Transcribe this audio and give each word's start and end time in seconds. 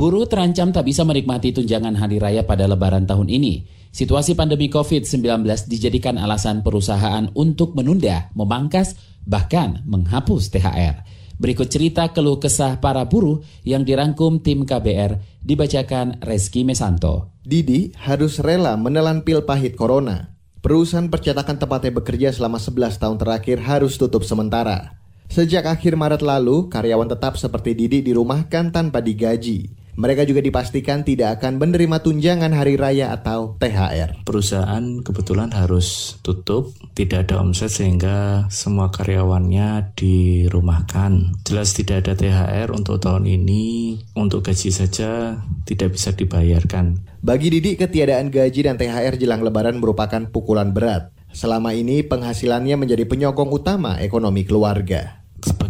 Buruh 0.00 0.24
terancam 0.24 0.72
tak 0.72 0.88
bisa 0.88 1.04
menikmati 1.04 1.52
tunjangan 1.52 1.92
hari 1.92 2.16
raya 2.16 2.40
pada 2.40 2.64
lebaran 2.64 3.04
tahun 3.04 3.28
ini. 3.28 3.68
Situasi 3.92 4.32
pandemi 4.32 4.72
COVID-19 4.72 5.44
dijadikan 5.68 6.16
alasan 6.16 6.64
perusahaan 6.64 7.28
untuk 7.36 7.76
menunda, 7.76 8.32
memangkas, 8.32 8.96
bahkan 9.28 9.84
menghapus 9.84 10.56
THR. 10.56 11.04
Berikut 11.36 11.68
cerita 11.68 12.08
keluh 12.16 12.40
kesah 12.40 12.80
para 12.80 13.04
buruh 13.04 13.44
yang 13.60 13.84
dirangkum 13.84 14.40
tim 14.40 14.64
KBR 14.64 15.44
dibacakan 15.44 16.24
Reski 16.24 16.64
Mesanto. 16.64 17.36
Didi 17.44 17.92
harus 18.00 18.40
rela 18.40 18.80
menelan 18.80 19.20
pil 19.20 19.44
pahit 19.44 19.76
corona. 19.76 20.32
Perusahaan 20.64 21.12
percetakan 21.12 21.60
tempatnya 21.60 21.92
bekerja 22.00 22.32
selama 22.32 22.56
11 22.56 22.96
tahun 22.96 23.20
terakhir 23.20 23.60
harus 23.68 24.00
tutup 24.00 24.24
sementara. 24.24 24.96
Sejak 25.28 25.68
akhir 25.68 25.92
Maret 25.92 26.24
lalu, 26.24 26.72
karyawan 26.72 27.12
tetap 27.12 27.36
seperti 27.36 27.76
Didi 27.76 28.00
dirumahkan 28.00 28.72
tanpa 28.72 29.04
digaji. 29.04 29.79
Mereka 30.00 30.24
juga 30.24 30.40
dipastikan 30.40 31.04
tidak 31.04 31.36
akan 31.36 31.60
menerima 31.60 32.00
tunjangan 32.00 32.56
hari 32.56 32.80
raya 32.80 33.12
atau 33.12 33.60
THR. 33.60 34.24
Perusahaan 34.24 35.04
kebetulan 35.04 35.52
harus 35.52 36.16
tutup, 36.24 36.72
tidak 36.96 37.28
ada 37.28 37.44
omset 37.44 37.68
sehingga 37.68 38.48
semua 38.48 38.88
karyawannya 38.88 39.92
dirumahkan. 39.92 41.44
Jelas 41.44 41.76
tidak 41.76 42.08
ada 42.08 42.16
THR 42.16 42.72
untuk 42.72 42.96
tahun 42.96 43.28
ini, 43.28 44.00
untuk 44.16 44.48
gaji 44.48 44.72
saja 44.72 45.36
tidak 45.68 46.00
bisa 46.00 46.16
dibayarkan. 46.16 47.20
Bagi 47.20 47.52
Didi, 47.52 47.76
ketiadaan 47.76 48.32
gaji 48.32 48.72
dan 48.72 48.80
THR 48.80 49.20
jelang 49.20 49.44
lebaran 49.44 49.76
merupakan 49.76 50.24
pukulan 50.32 50.72
berat. 50.72 51.12
Selama 51.28 51.76
ini 51.76 52.00
penghasilannya 52.00 52.80
menjadi 52.80 53.04
penyokong 53.04 53.52
utama 53.52 54.00
ekonomi 54.00 54.48
keluarga 54.48 55.19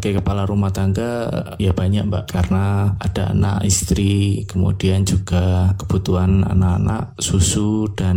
sebagai 0.01 0.25
kepala 0.25 0.49
rumah 0.49 0.73
tangga 0.73 1.29
ya 1.61 1.77
banyak 1.77 2.09
mbak. 2.09 2.25
Karena 2.33 2.97
ada 2.97 3.37
anak 3.37 3.69
istri 3.69 4.49
kemudian 4.49 5.05
juga 5.05 5.77
kebutuhan 5.77 6.41
anak-anak 6.41 7.21
susu 7.21 7.85
dan 7.93 8.16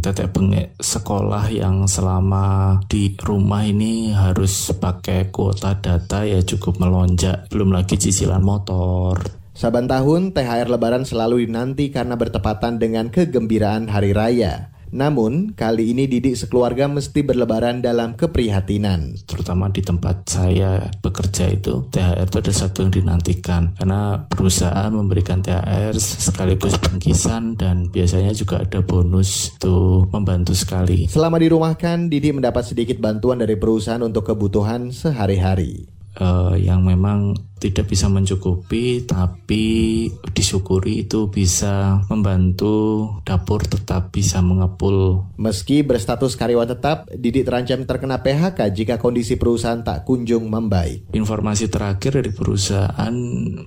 tetek 0.00 0.32
bengek 0.32 0.80
sekolah 0.80 1.52
yang 1.52 1.84
selama 1.84 2.80
di 2.88 3.12
rumah 3.20 3.68
ini 3.68 4.16
harus 4.16 4.72
pakai 4.72 5.28
kuota 5.28 5.76
data 5.76 6.24
ya 6.24 6.40
cukup 6.40 6.80
melonjak. 6.80 7.52
Belum 7.52 7.68
lagi 7.68 8.00
cicilan 8.00 8.40
motor. 8.40 9.20
Saban 9.52 9.84
tahun 9.84 10.32
THR 10.32 10.72
Lebaran 10.72 11.04
selalu 11.04 11.44
dinanti 11.44 11.92
karena 11.92 12.16
bertepatan 12.16 12.80
dengan 12.80 13.12
kegembiraan 13.12 13.92
hari 13.92 14.16
raya. 14.16 14.72
Namun, 14.90 15.54
kali 15.54 15.94
ini 15.94 16.10
Didik 16.10 16.34
sekeluarga 16.34 16.90
mesti 16.90 17.22
berlebaran 17.22 17.82
dalam 17.82 18.18
keprihatinan. 18.18 19.14
Terutama 19.26 19.70
di 19.70 19.82
tempat 19.82 20.26
saya 20.26 20.90
bekerja 20.98 21.50
itu, 21.50 21.86
THR 21.90 22.26
itu 22.26 22.36
ada 22.42 22.52
satu 22.52 22.86
yang 22.86 22.92
dinantikan. 22.92 23.74
Karena 23.78 24.26
perusahaan 24.26 24.90
memberikan 24.90 25.40
THR 25.40 25.94
sekaligus 25.98 26.76
bingkisan 26.78 27.54
dan 27.54 27.88
biasanya 27.88 28.34
juga 28.34 28.62
ada 28.66 28.82
bonus 28.82 29.54
itu 29.54 30.06
membantu 30.10 30.52
sekali. 30.52 31.06
Selama 31.06 31.38
dirumahkan, 31.38 32.10
Didi 32.10 32.34
mendapat 32.34 32.66
sedikit 32.66 32.98
bantuan 32.98 33.38
dari 33.38 33.54
perusahaan 33.54 34.02
untuk 34.02 34.26
kebutuhan 34.26 34.90
sehari-hari 34.90 36.00
uh, 36.18 36.54
yang 36.58 36.82
memang 36.82 37.36
tidak 37.60 37.92
bisa 37.92 38.08
mencukupi 38.08 39.04
tapi 39.04 40.08
disyukuri 40.32 41.04
itu 41.04 41.28
bisa 41.28 42.00
membantu 42.08 43.06
dapur 43.22 43.60
tetap 43.68 44.08
bisa 44.10 44.40
mengepul. 44.40 45.28
Meski 45.36 45.84
berstatus 45.84 46.34
karyawan 46.40 46.72
tetap, 46.72 47.06
Didi 47.12 47.44
terancam 47.44 47.84
terkena 47.84 48.24
PHK 48.24 48.72
jika 48.72 48.94
kondisi 48.96 49.36
perusahaan 49.36 49.84
tak 49.84 50.08
kunjung 50.08 50.48
membaik. 50.48 51.12
Informasi 51.12 51.68
terakhir 51.68 52.24
dari 52.24 52.32
perusahaan 52.32 53.14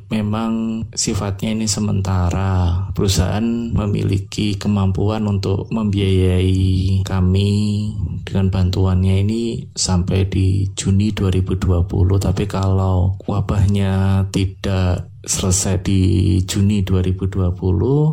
memang 0.10 0.84
sifatnya 0.90 1.54
ini 1.54 1.70
sementara. 1.70 2.90
Perusahaan 2.98 3.46
memiliki 3.72 4.58
kemampuan 4.58 5.30
untuk 5.30 5.70
membiayai 5.70 7.06
kami 7.06 7.52
dengan 8.24 8.48
bantuannya 8.50 9.22
ini 9.22 9.44
sampai 9.76 10.26
di 10.26 10.66
Juni 10.74 11.12
2020 11.12 11.86
tapi 12.18 12.48
kalau 12.48 13.20
wabahnya 13.28 13.83
tidak 14.32 15.08
selesai 15.24 15.80
di 15.84 16.02
Juni 16.44 16.84
2020 16.84 17.56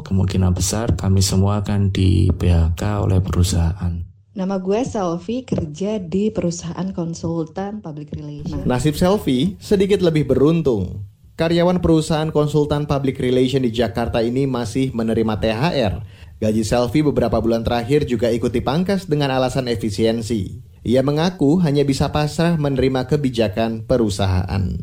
kemungkinan 0.07 0.53
besar 0.55 0.95
kami 0.95 1.21
semua 1.21 1.63
akan 1.63 1.91
di 1.91 2.31
PHK 2.31 3.03
oleh 3.03 3.19
perusahaan 3.19 4.11
Nama 4.31 4.63
gue 4.63 4.81
Selfie 4.87 5.43
kerja 5.43 5.99
di 5.99 6.31
perusahaan 6.31 6.87
konsultan 6.95 7.83
public 7.83 8.15
relation. 8.15 8.63
Nasib 8.63 8.95
Selfie 8.95 9.59
sedikit 9.59 9.99
lebih 10.07 10.31
beruntung. 10.31 11.03
Karyawan 11.35 11.83
perusahaan 11.83 12.31
konsultan 12.31 12.87
public 12.87 13.19
relation 13.19 13.59
di 13.59 13.75
Jakarta 13.75 14.23
ini 14.23 14.47
masih 14.47 14.95
menerima 14.95 15.35
THR. 15.35 15.95
Gaji 16.39 16.63
Selfie 16.63 17.03
beberapa 17.03 17.43
bulan 17.43 17.67
terakhir 17.67 18.07
juga 18.07 18.31
ikut 18.31 18.55
dipangkas 18.55 19.11
dengan 19.11 19.35
alasan 19.35 19.67
efisiensi. 19.67 20.63
Ia 20.87 21.03
mengaku 21.03 21.59
hanya 21.67 21.83
bisa 21.83 22.15
pasrah 22.15 22.55
menerima 22.55 23.11
kebijakan 23.11 23.83
perusahaan 23.83 24.79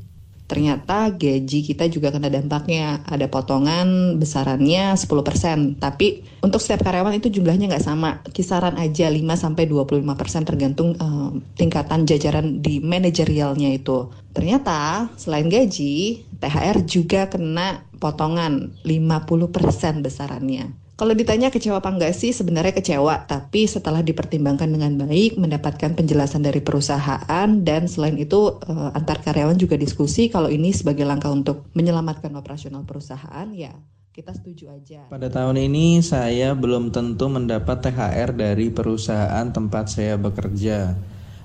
ternyata 0.47 1.12
gaji 1.12 1.59
kita 1.62 1.91
juga 1.91 2.09
kena 2.09 2.31
dampaknya. 2.31 3.03
Ada 3.03 3.28
potongan 3.28 4.16
besarannya 4.16 4.96
10%, 4.96 5.78
tapi 5.78 6.24
untuk 6.40 6.63
setiap 6.63 6.88
karyawan 6.88 7.19
itu 7.19 7.28
jumlahnya 7.28 7.68
nggak 7.68 7.84
sama. 7.84 8.24
Kisaran 8.31 8.80
aja 8.80 9.12
5-25% 9.12 10.47
tergantung 10.47 10.96
uh, 10.97 11.35
tingkatan 11.59 12.08
jajaran 12.08 12.63
di 12.63 12.80
manajerialnya 12.80 13.75
itu. 13.75 14.08
Ternyata 14.31 15.12
selain 15.19 15.52
gaji, 15.52 16.24
THR 16.40 16.88
juga 16.88 17.28
kena 17.28 17.84
potongan 18.00 18.72
50% 18.88 20.00
besarannya. 20.00 20.87
Kalau 20.97 21.13
ditanya 21.13 21.53
kecewa 21.53 21.78
apa 21.78 21.94
enggak 21.94 22.18
sih, 22.18 22.34
sebenarnya 22.34 22.74
kecewa, 22.74 23.30
tapi 23.30 23.69
setelah 23.69 24.02
dipertimbangkan 24.02 24.66
dengan 24.66 24.97
baik, 24.97 25.38
mendapatkan 25.38 25.94
penjelasan 25.94 26.41
dari 26.41 26.58
perusahaan, 26.58 27.47
dan 27.62 27.85
selain 27.85 28.18
itu 28.18 28.58
eh, 28.66 28.97
antar 28.97 29.22
karyawan 29.22 29.62
juga 29.62 29.78
diskusi 29.78 30.25
kalau 30.25 30.50
ini 30.50 30.74
sebagai 30.74 31.06
langkah 31.06 31.30
untuk 31.30 31.69
menyelamatkan 31.78 32.34
operasional 32.34 32.81
perusahaan, 32.81 33.46
ya 33.53 33.78
kita 34.09 34.34
setuju 34.34 34.74
aja. 34.74 35.06
Pada 35.13 35.30
tahun 35.30 35.62
ini 35.69 36.02
saya 36.02 36.58
belum 36.58 36.90
tentu 36.90 37.29
mendapat 37.29 37.78
THR 37.85 38.34
dari 38.34 38.74
perusahaan 38.74 39.46
tempat 39.53 39.94
saya 39.94 40.18
bekerja. 40.18 40.97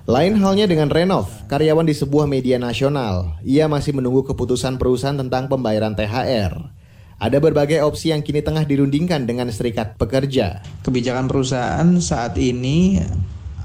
Lain 0.09 0.41
halnya 0.41 0.65
dengan 0.65 0.89
Renov, 0.89 1.29
karyawan 1.53 1.85
di 1.85 1.93
sebuah 1.93 2.25
media 2.25 2.57
nasional. 2.57 3.37
Ia 3.45 3.69
masih 3.69 3.93
menunggu 3.93 4.25
keputusan 4.25 4.81
perusahaan 4.81 5.21
tentang 5.21 5.53
pembayaran 5.53 5.93
THR. 5.93 6.82
Ada 7.23 7.39
berbagai 7.39 7.79
opsi 7.87 8.11
yang 8.11 8.27
kini 8.27 8.43
tengah 8.43 8.67
dirundingkan 8.67 9.31
dengan 9.31 9.47
serikat 9.55 9.95
pekerja. 9.95 10.59
Kebijakan 10.83 11.31
perusahaan 11.31 11.87
saat 12.03 12.35
ini 12.35 12.99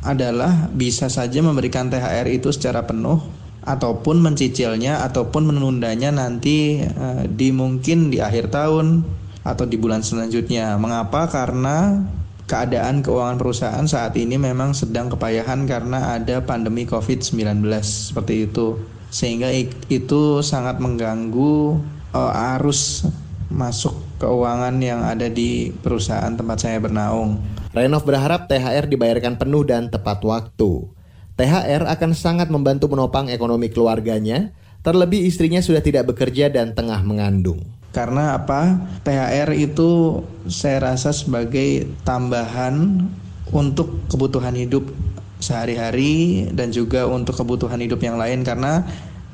adalah 0.06 0.70
bisa 0.70 1.10
saja 1.10 1.42
memberikan 1.42 1.90
THR 1.90 2.30
itu 2.30 2.54
secara 2.54 2.86
penuh 2.86 3.18
ataupun 3.66 4.22
mencicilnya 4.22 5.02
ataupun 5.10 5.50
menundanya 5.50 6.14
nanti 6.14 6.86
uh, 6.86 7.26
di 7.26 7.50
mungkin 7.50 8.14
di 8.14 8.22
akhir 8.22 8.54
tahun 8.54 9.02
atau 9.42 9.66
di 9.66 9.82
bulan 9.82 10.06
selanjutnya. 10.06 10.78
Mengapa? 10.78 11.26
Karena 11.26 12.06
keadaan 12.46 13.02
keuangan 13.02 13.42
perusahaan 13.42 13.88
saat 13.90 14.14
ini 14.22 14.38
memang 14.38 14.78
sedang 14.78 15.10
kepayahan 15.10 15.66
karena 15.66 16.14
ada 16.14 16.46
pandemi 16.46 16.86
Covid-19 16.86 17.66
seperti 17.82 18.46
itu. 18.46 18.78
Sehingga 19.10 19.50
itu 19.90 20.46
sangat 20.46 20.78
mengganggu 20.78 21.82
uh, 22.14 22.54
arus 22.54 23.10
masuk 23.48 23.96
keuangan 24.20 24.76
yang 24.80 25.04
ada 25.04 25.32
di 25.32 25.72
perusahaan 25.72 26.34
tempat 26.34 26.58
saya 26.62 26.78
bernaung. 26.84 27.40
Renov 27.72 28.04
berharap 28.04 28.50
THR 28.50 28.90
dibayarkan 28.90 29.38
penuh 29.38 29.64
dan 29.64 29.88
tepat 29.88 30.24
waktu. 30.24 30.88
THR 31.38 31.86
akan 31.86 32.12
sangat 32.18 32.50
membantu 32.50 32.90
menopang 32.90 33.30
ekonomi 33.30 33.70
keluarganya, 33.70 34.50
terlebih 34.82 35.22
istrinya 35.22 35.62
sudah 35.62 35.86
tidak 35.86 36.10
bekerja 36.10 36.50
dan 36.50 36.74
tengah 36.74 37.00
mengandung. 37.06 37.62
Karena 37.94 38.38
apa? 38.38 38.78
THR 39.06 39.54
itu 39.54 40.22
saya 40.50 40.94
rasa 40.94 41.14
sebagai 41.14 41.86
tambahan 42.02 43.06
untuk 43.54 44.06
kebutuhan 44.12 44.58
hidup 44.58 44.86
sehari-hari 45.38 46.46
dan 46.54 46.74
juga 46.74 47.06
untuk 47.06 47.38
kebutuhan 47.38 47.78
hidup 47.78 48.02
yang 48.02 48.18
lain 48.18 48.42
karena 48.42 48.82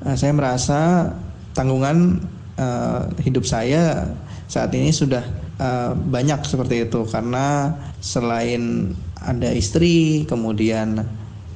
uh, 0.03 0.15
saya 0.19 0.35
merasa 0.35 1.11
tanggungan 1.55 2.19
uh, 2.63 3.12
hidup 3.19 3.44
saya 3.44 4.07
saat 4.48 4.71
ini 4.71 4.95
sudah 4.95 5.24
uh, 5.60 5.92
banyak 5.92 6.39
seperti 6.48 6.88
itu. 6.88 7.04
Karena 7.12 7.75
selain 8.00 8.95
ada 9.19 9.51
istri 9.51 10.24
kemudian 10.24 11.04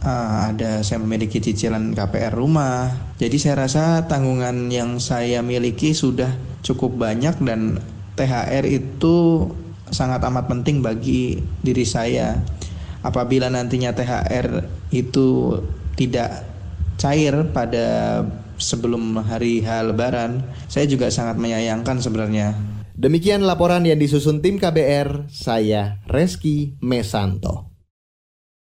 uh, 0.03 0.37
ada 0.51 0.83
saya 0.83 0.99
memiliki 0.99 1.39
cicilan 1.39 1.95
KPR 1.95 2.35
rumah. 2.35 2.91
Jadi 3.17 3.39
saya 3.39 3.63
rasa 3.63 4.05
tanggungan 4.05 4.67
yang 4.67 4.99
saya 4.99 5.39
miliki 5.39 5.95
sudah 5.95 6.29
cukup 6.61 6.99
banyak 6.99 7.39
dan 7.41 7.79
THR 8.17 8.65
itu 8.65 9.47
sangat 9.87 10.19
amat 10.27 10.51
penting 10.51 10.83
bagi 10.83 11.39
diri 11.63 11.85
saya. 11.87 12.35
Apabila 13.05 13.47
nantinya 13.47 13.93
THR 13.95 14.67
itu 14.91 15.59
tidak 15.95 16.43
cair 16.97 17.45
pada 17.53 18.19
sebelum 18.57 19.21
hari 19.23 19.63
H 19.63 19.87
Lebaran, 19.87 20.43
saya 20.67 20.89
juga 20.89 21.07
sangat 21.13 21.37
menyayangkan 21.39 22.01
sebenarnya. 22.01 22.57
Demikian 22.97 23.45
laporan 23.45 23.85
yang 23.85 24.01
disusun 24.01 24.41
tim 24.41 24.57
KBR, 24.57 25.29
saya 25.29 26.01
Reski 26.09 26.75
Mesanto. 26.81 27.76